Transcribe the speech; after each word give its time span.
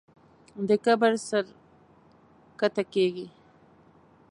د 0.67 0.69
کبر 0.85 1.11
سر 1.27 1.45
ښکته 2.51 2.83
کېږي. 2.93 3.27